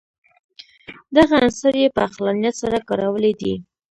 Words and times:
دغه 1.15 1.35
عنصر 1.45 1.73
یې 1.81 1.87
په 1.95 2.01
عقلانیت 2.07 2.55
سره 2.63 2.77
کارولی 2.89 3.33
دی. 3.41 3.53